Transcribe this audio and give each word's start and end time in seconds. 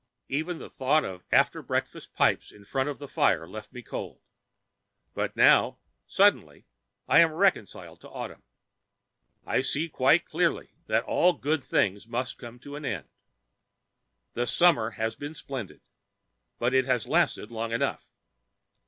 Even 0.29 0.57
the 0.57 0.67
thought 0.67 1.05
of 1.05 1.23
after 1.31 1.61
breakfast 1.61 2.11
pipes 2.15 2.51
in 2.51 2.65
front 2.65 2.89
of 2.89 2.97
the 2.97 3.07
fire 3.07 3.47
left 3.47 3.71
me 3.71 3.83
cold. 3.83 4.19
But 5.13 5.35
now, 5.37 5.77
suddenly, 6.07 6.65
I 7.07 7.19
am 7.19 7.31
reconciled 7.31 8.01
to 8.01 8.09
autumn. 8.09 8.41
I 9.45 9.61
see 9.61 9.89
quite 9.89 10.25
clearly 10.25 10.71
that 10.87 11.03
all 11.03 11.33
good 11.33 11.63
things 11.63 12.07
must 12.07 12.39
come 12.39 12.57
to 12.61 12.75
an 12.75 12.83
end. 12.83 13.09
The 14.33 14.47
summer 14.47 14.89
has 14.97 15.15
been 15.15 15.35
splendid, 15.35 15.81
but 16.57 16.73
it 16.73 16.85
has 16.85 17.07
lasted 17.07 17.51
long 17.51 17.71
enough. 17.71 18.09